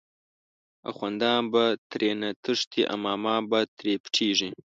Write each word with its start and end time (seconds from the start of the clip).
اخوندان 0.89 1.41
به 1.51 1.63
ترینه 1.89 2.29
تښتی، 2.43 2.81
امامان 2.95 3.41
به 3.51 3.59
تری 3.77 3.93
پټیږی 4.03 4.49